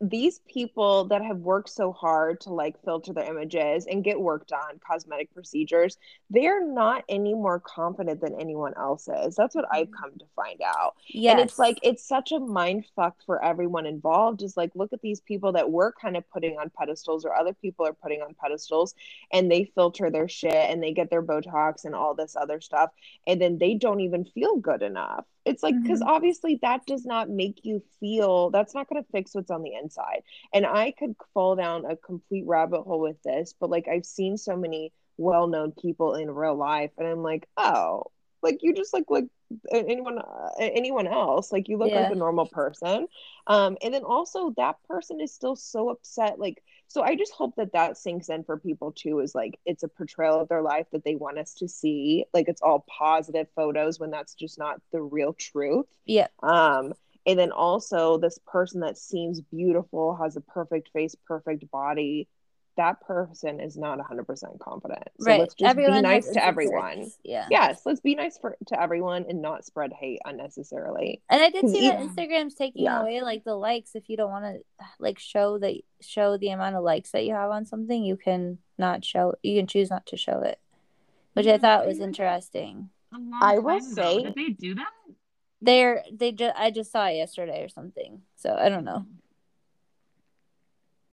[0.00, 4.52] these people that have worked so hard to like filter their images and get worked
[4.52, 5.96] on cosmetic procedures
[6.30, 9.34] they're not any more confident than anyone else is.
[9.34, 10.02] That's what i've mm-hmm.
[10.02, 10.94] come to find out.
[11.08, 14.92] Yeah and it's like it's such a mind fuck for everyone involved is like look
[14.92, 18.22] at these people that we're kind of putting on pedestals or other people are putting
[18.22, 18.94] on pedestals
[19.32, 22.90] and they filter their shit and they get their botox and all this other stuff
[23.26, 26.10] and then they don't even feel good enough it's like because mm-hmm.
[26.10, 29.74] obviously that does not make you feel that's not going to fix what's on the
[29.74, 30.22] inside.
[30.52, 34.36] And I could fall down a complete rabbit hole with this, but like I've seen
[34.36, 38.04] so many well-known people in real life and I'm like, "Oh,
[38.42, 39.26] like you just like like
[39.72, 42.02] anyone uh, anyone else like you look yeah.
[42.02, 43.06] like a normal person
[43.46, 47.54] um and then also that person is still so upset like so i just hope
[47.56, 50.86] that that sinks in for people too is like it's a portrayal of their life
[50.92, 54.80] that they want us to see like it's all positive photos when that's just not
[54.92, 55.86] the real truth.
[56.04, 56.28] Yeah.
[56.42, 56.94] Um
[57.26, 62.26] and then also this person that seems beautiful has a perfect face perfect body
[62.78, 65.02] that person is not 100% confident.
[65.20, 65.40] So right.
[65.40, 66.76] let's just Everyone be nice to everyone.
[67.00, 67.18] insecurities.
[67.24, 67.46] Yeah.
[67.50, 71.20] Yes, let's be nice for to everyone and not spread hate unnecessarily.
[71.28, 73.00] And I did see that Instagram's taking Yeah.
[73.02, 73.94] away like the likes.
[73.94, 74.62] If you don't want to
[74.98, 78.58] like show that show the amount of likes that you have on something, you can
[78.78, 79.34] not show.
[79.42, 80.58] You can choose not to show it,
[81.34, 82.90] which I thought was interesting.
[83.42, 84.02] I will time ago.
[84.18, 84.90] say- did they do that?
[85.60, 88.22] They're they just I just saw it yesterday or something.
[88.36, 89.04] So I don't know.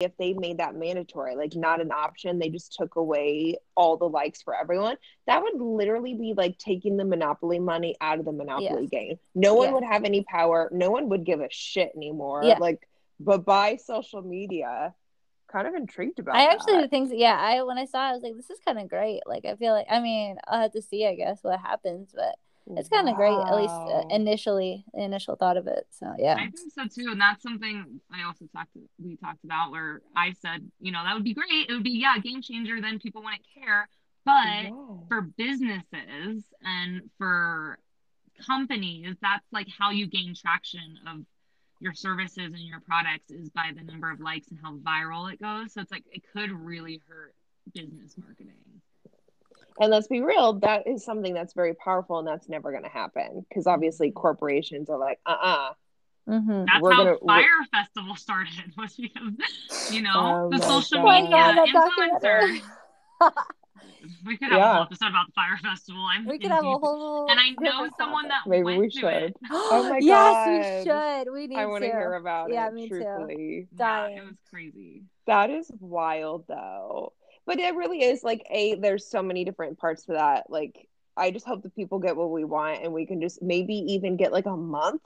[0.01, 4.09] If they made that mandatory, like not an option, they just took away all the
[4.09, 4.97] likes for everyone.
[5.27, 9.19] That would literally be like taking the monopoly money out of the monopoly game.
[9.35, 9.73] No one Yeah.
[9.75, 10.69] would have any power.
[10.71, 12.41] No one would give a shit anymore.
[12.43, 12.57] Yeah.
[12.59, 12.87] Like,
[13.19, 14.93] but by social media,
[15.51, 16.35] kind of intrigued about.
[16.35, 16.89] I actually that.
[16.89, 17.37] think yeah.
[17.39, 19.21] I when I saw it, I was like, this is kind of great.
[19.25, 22.35] Like I feel like I mean I'll have to see I guess what happens, but
[22.67, 25.87] it's kind of great at least uh, initially the initial thought of it.
[25.91, 26.35] So yeah.
[26.35, 28.71] I think so too, and that's something I also talked
[29.03, 31.69] we talked about where I said, you know, that would be great.
[31.69, 32.79] It would be yeah, game changer.
[32.81, 33.89] Then people wouldn't care.
[34.23, 34.69] But Yeah.
[35.09, 37.79] for businesses and for
[38.45, 41.25] companies, that's like how you gain traction of
[41.79, 45.41] your services and your products is by the number of likes and how viral it
[45.41, 45.73] goes.
[45.73, 47.33] So it's like it could really hurt
[47.73, 48.53] business marketing.
[49.81, 52.89] And let's be real, that is something that's very powerful and that's never going to
[52.89, 55.69] happen because obviously corporations are like, uh uh
[56.29, 56.65] Mm-hmm.
[56.65, 61.01] That's We're how gonna- we're- Fyre Festival started, was because you know Oh the social
[61.01, 61.23] God.
[61.23, 61.75] media Oh my God,
[62.21, 62.61] that influencers.
[63.21, 63.41] documentary.
[64.25, 64.73] We could have a Yeah.
[64.75, 66.05] whole episode about the Fyre Festival.
[66.11, 67.27] I'm we could in have a deep- whole.
[67.29, 69.13] and I know different someone that Maybe went we to should.
[69.13, 69.35] it.
[69.51, 71.33] Oh my yes, we should.
[71.33, 72.73] We need I want to to hear about Yeah, it.
[72.75, 72.99] me too.
[72.99, 73.67] truthfully.
[73.79, 75.01] Yeah, it was crazy.
[75.25, 77.13] That is wild though.
[77.45, 80.49] But it really is like a there's so many different parts to that.
[80.49, 83.73] Like I just hope that people get what we want and we can just maybe
[83.93, 85.01] even get like a month.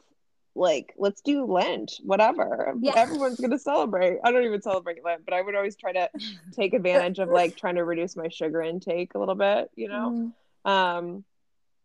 [0.53, 2.73] Like let's do Lent, whatever.
[2.79, 2.93] Yeah.
[2.95, 4.19] Everyone's gonna celebrate.
[4.23, 6.09] I don't even celebrate Lent, but I would always try to
[6.53, 10.31] take advantage of like trying to reduce my sugar intake a little bit, you know?
[10.65, 10.69] Mhm.
[10.69, 11.23] Um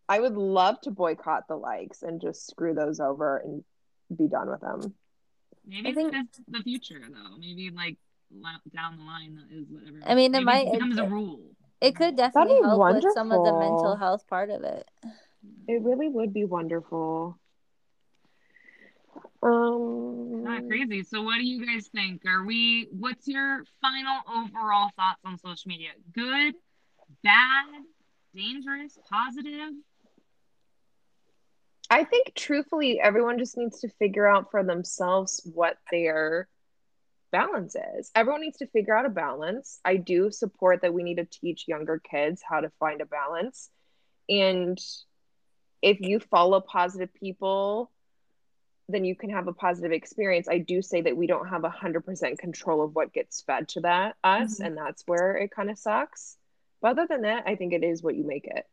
[0.08, 3.64] I would love to boycott the likes and just screw those over and
[4.16, 4.92] be done with them.
[5.64, 7.36] Maybe I think- it's the future though.
[7.38, 8.09] Maybe like la-
[8.74, 9.98] down the line that is whatever.
[10.06, 11.40] I mean, it Maybe might- becomes it- a rule.
[11.80, 14.86] It could definitely be help with some of the mental health part of it.
[15.66, 17.38] It really would be wonderful.
[19.42, 21.02] Um, Not crazy.
[21.02, 22.26] So, what do you guys think?
[22.26, 22.88] Are we?
[22.92, 25.90] What's your final overall thoughts on social media?
[26.12, 26.54] Good,
[27.24, 27.64] bad,
[28.34, 29.72] dangerous, positive?
[31.88, 36.46] I think truthfully, everyone just needs to figure out for themselves what their
[37.30, 38.10] balance is.
[38.14, 39.80] Everyone needs to figure out a balance.
[39.84, 43.70] I do support that we need to teach younger kids how to find a balance.
[44.28, 44.78] And
[45.82, 47.90] if you follow positive people,
[48.88, 50.48] then you can have a positive experience.
[50.48, 54.16] I do say that we don't have 100% control of what gets fed to that
[54.24, 54.66] us, Mhm.
[54.66, 56.36] and that's where it kind of sucks.
[56.80, 58.66] But other than that, I think it is what you make it.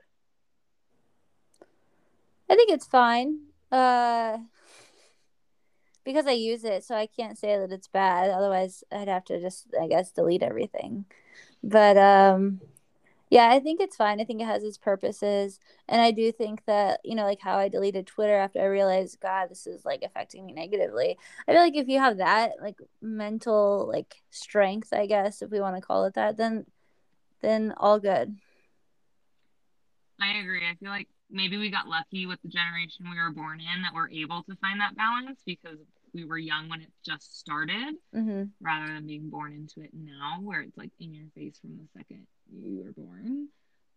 [2.50, 3.40] I think it's fine.
[3.72, 4.40] Uh
[6.08, 8.30] because I use it, so I can't say that it's bad.
[8.32, 11.06] Otherwise, I'd have to just I guess delete everything.
[11.64, 12.62] But um
[13.30, 14.22] yeah, I think it's fine.
[14.22, 15.60] I think it has its purposes.
[15.90, 19.20] And I do think that, you know, like how I deleted Twitter after I realized,
[19.20, 21.18] God, this is like affecting me negatively.
[21.46, 25.60] I feel like if you have that like mental like strength, I guess, if we
[25.60, 26.66] want to call it that, then
[27.42, 28.38] then all good.
[30.22, 30.66] I agree.
[30.66, 33.94] I feel like maybe we got lucky with the generation we were born in that
[33.94, 35.78] we're able to find that balance because
[36.14, 40.40] we were young when it just started hmm rather than being born into it now
[40.42, 43.48] where it's like in your face from the second you were born.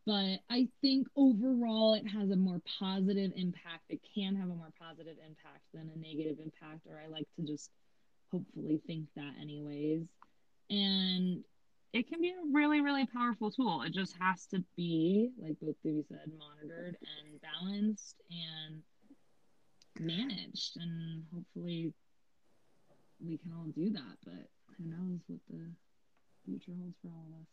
[0.07, 3.85] But I think overall it has a more positive impact.
[3.89, 7.47] It can have a more positive impact than a negative impact, or I like to
[7.47, 7.71] just
[8.33, 10.07] hopefully think that, anyways.
[10.71, 11.45] And
[11.93, 13.83] it can be a really, really powerful tool.
[13.83, 18.83] It just has to be, like both of you said, monitored and balanced and
[20.01, 20.77] managed.
[20.77, 21.93] And hopefully
[23.25, 24.17] we can all do that.
[24.25, 25.71] But who knows what the
[26.45, 27.47] future holds for all of us.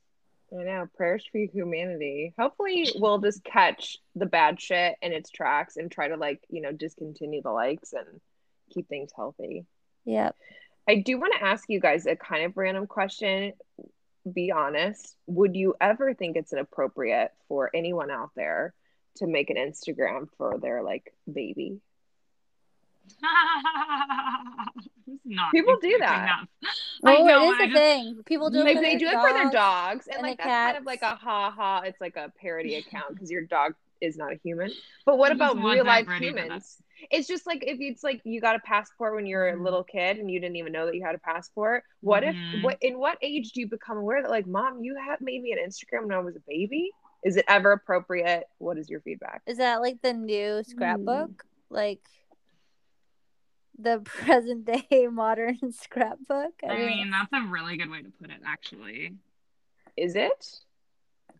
[0.50, 0.88] I know.
[0.96, 2.34] Prayers for humanity.
[2.40, 6.62] Hopefully, we'll just catch the bad shit in its tracks and try to, like, you
[6.62, 8.22] know, discontinue the likes and
[8.74, 9.66] keep things healthy.
[10.06, 10.36] Yep.
[10.88, 13.52] I do want to ask you guys a kind of random question.
[14.34, 15.18] Be honest.
[15.28, 18.74] Would you ever think it's inappropriate for anyone out there
[19.18, 21.82] to make an Instagram for their, like, baby?
[25.06, 26.46] Who's not People do that.
[27.06, 28.24] I Oh, know, it I is a just- thing.
[28.26, 30.06] People do it Like, for they their do it for their dogs.
[30.06, 31.82] dogs, and, and like, the that's kind of like a ha ha.
[31.86, 34.72] It's like a parody account because your dog is not a human.
[35.06, 36.44] But what I about real life ready for that.
[36.44, 36.82] humans?
[37.12, 39.64] it's just like if it's like you got a passport when you're a Mhm.
[39.64, 41.84] little kid and you didn't even know that you had a passport.
[42.02, 42.56] What Mhm.
[42.58, 45.42] if what in what age do you become aware that like mom, you had made
[45.44, 46.90] me an Instagram when I was a baby?
[47.24, 48.46] Is it ever appropriate?
[48.58, 49.42] What is your feedback?
[49.46, 51.46] Is that like the new scrapbook?
[51.70, 52.02] Like
[53.78, 56.54] the present day modern scrapbook?
[56.68, 59.14] I mean, that's a really good way to put it, actually.
[59.96, 60.60] Is it?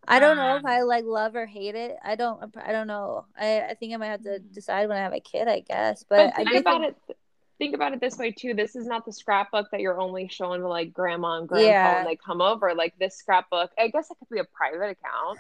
[0.08, 1.98] I don't know if um, I like love or hate it.
[2.04, 2.56] I don't.
[2.56, 3.26] I don't know.
[3.38, 5.48] I, I think I might have to decide when I have a kid.
[5.48, 7.17] I guess, but, But I think do about think, it.
[7.58, 8.54] Think about it this way too.
[8.54, 11.96] This is not the scrapbook that you're only showing to like grandma and grandpa Yeah.
[11.96, 12.76] when they come over.
[12.76, 15.40] Like this scrapbook, I guess it could be a private account.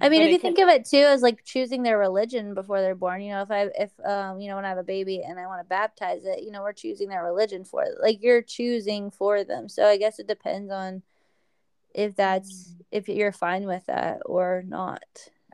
[0.00, 2.80] I mean, if you can- think of it too as like choosing their religion before
[2.80, 5.22] they're born, you know, if I if um you know when I have a baby
[5.22, 7.94] and I want to baptize it, you know, we're choosing their religion for it.
[8.00, 9.68] Like you're choosing for them.
[9.68, 11.02] So I guess it depends on
[11.92, 15.02] if that's if you're fine with that or not.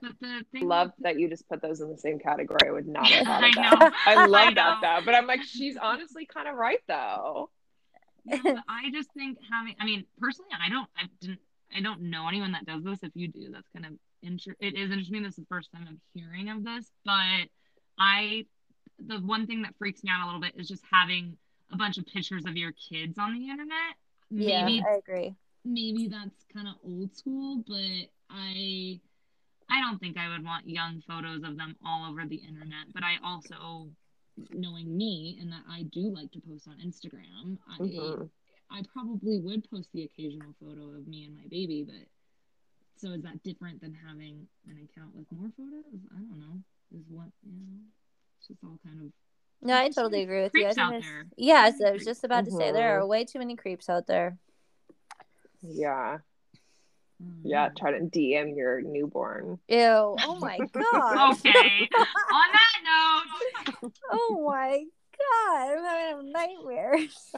[0.04, 0.12] Mm-hmm.
[0.20, 2.68] But the thing Love that you just put those in the same category.
[2.68, 3.78] I would not have thought I of know.
[3.80, 3.92] that.
[4.06, 4.54] I I love know.
[4.54, 5.04] that though.
[5.04, 7.50] But I'm like, she's honestly kind of right though.
[8.26, 11.40] Yeah, I just think having I mean, personally I don't I didn't
[11.76, 13.00] I don't know anyone that does this.
[13.02, 13.92] If you do, that's kind of
[14.22, 15.22] inter- it is interesting.
[15.22, 17.48] This is the first time I'm hearing of this, but
[17.98, 18.46] I
[19.04, 21.36] the one thing that freaks me out a little bit is just having
[21.72, 23.94] a bunch of pictures of your kids on the internet.
[24.30, 25.34] Yeah, Maybe I agree.
[25.64, 29.00] maybe that's kind of old school, but I
[29.74, 32.92] I don't think I would want young photos of them all over the internet.
[32.92, 33.88] But I also,
[34.52, 38.30] knowing me and that I do like to post on Instagram, I Mhm.
[38.70, 41.84] I probably would post the occasional photo of me and my baby.
[41.84, 42.08] But
[42.96, 46.00] so is that different than having an account with more photos?
[46.12, 46.62] I don't know.
[46.92, 47.80] Is what you know?
[48.38, 49.12] It's just all kind of
[49.60, 50.66] No, I totally agree with you.
[50.66, 51.26] I think out there's- there.
[51.36, 53.02] Yeah, so I was just about to say there Mhm.
[53.02, 54.38] are way too many creeps out there.
[55.62, 56.18] Yeah.
[57.22, 57.68] Mm, Yeah.
[57.76, 59.58] Try to DM your newborn.
[59.68, 59.78] Ew.
[59.78, 61.32] Oh my god.
[61.34, 61.88] Okay.
[62.32, 63.92] On that note.
[64.10, 64.84] Oh my
[65.18, 65.78] god.
[65.78, 67.34] I'm having nightmares.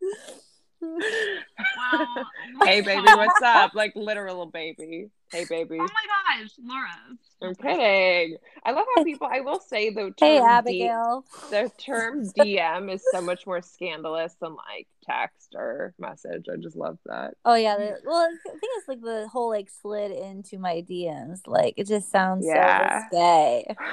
[0.82, 2.26] Well,
[2.64, 3.72] hey baby, what's up?
[3.74, 5.08] Like literal baby.
[5.34, 5.78] Hey baby.
[5.80, 5.88] Oh my
[6.38, 6.86] gosh, Laura.
[7.42, 8.36] I'm kidding.
[8.64, 9.28] I love how people.
[9.30, 11.24] I will say the term hey D- Abigail.
[11.50, 16.44] the term DM is so much more scandalous than like text or message.
[16.52, 17.34] I just love that.
[17.44, 17.76] Oh yeah.
[17.76, 21.40] The, well, the thing is, like the whole like slid into my DMs.
[21.48, 23.00] Like it just sounds Yeah.
[23.10, 23.74] so risque.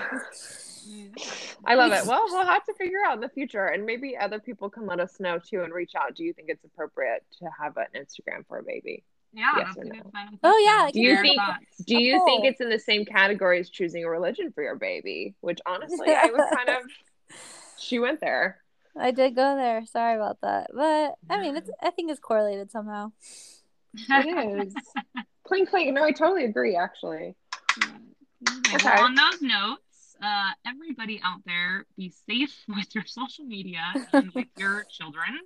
[1.65, 2.05] I love it.
[2.05, 4.99] Well, we'll have to figure out in the future, and maybe other people can let
[4.99, 6.15] us know too and reach out.
[6.15, 9.03] Do you think it's appropriate to have an Instagram for a baby?
[9.33, 9.91] Yeah, Yes that's or a no?
[10.03, 11.01] good final Oh, yeah, question.
[11.01, 11.77] Do you think- thoughts?
[11.85, 14.75] Do A you think it's in the same category as choosing a religion for your
[14.75, 15.35] baby?
[15.41, 16.83] Which honestly, I was kind of.
[17.79, 18.61] She went there.
[18.95, 19.85] I did go there.
[19.87, 21.69] Sorry about that, but I mean, it's.
[21.81, 23.11] I think it's correlated somehow.
[24.09, 24.75] It is.
[25.45, 25.91] clink clink.
[25.93, 26.75] No, I totally agree.
[26.75, 27.35] Actually.
[27.81, 28.75] Okay.
[28.75, 28.85] Okay.
[28.85, 33.81] Well, on those notes, uh, everybody out there, be safe with your social media
[34.13, 35.39] and with your children.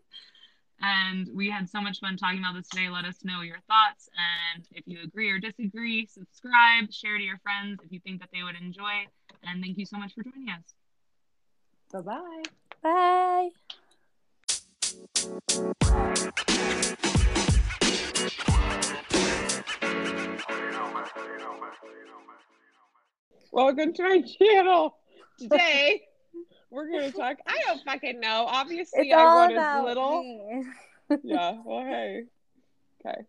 [0.81, 2.89] And we had so much fun talking about this today.
[2.89, 4.09] Let us know your thoughts.
[4.55, 8.29] And if you agree or disagree, subscribe, share to your friends if you think that
[8.33, 9.05] they would enjoy.
[9.43, 10.73] And thank you so much for joining us.
[11.91, 12.43] Bye bye.
[12.81, 13.49] Bye.
[23.51, 24.97] Welcome to my channel.
[25.39, 26.01] Today
[26.75, 27.37] we're gonna talk.
[27.47, 28.45] I don't fucking know.
[28.49, 30.21] Obviously, It's I wrote about a little.
[30.21, 30.63] me.
[31.23, 31.57] Yeah.
[31.65, 32.23] Well, hey.
[33.05, 33.21] Okay.